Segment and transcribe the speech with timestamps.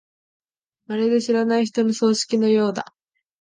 [0.87, 2.95] まるで知らない人の葬式のようだ。